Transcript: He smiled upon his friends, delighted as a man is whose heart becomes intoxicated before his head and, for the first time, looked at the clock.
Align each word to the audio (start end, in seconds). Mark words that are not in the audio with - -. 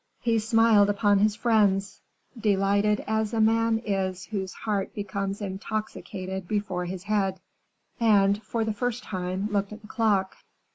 He 0.19 0.39
smiled 0.39 0.89
upon 0.89 1.19
his 1.19 1.35
friends, 1.35 2.01
delighted 2.35 3.03
as 3.05 3.35
a 3.35 3.39
man 3.39 3.77
is 3.85 4.25
whose 4.25 4.51
heart 4.51 4.95
becomes 4.95 5.41
intoxicated 5.41 6.47
before 6.47 6.85
his 6.85 7.03
head 7.03 7.39
and, 7.99 8.41
for 8.41 8.65
the 8.65 8.73
first 8.73 9.03
time, 9.03 9.47
looked 9.51 9.71
at 9.73 9.81
the 9.83 9.87
clock. 9.87 10.37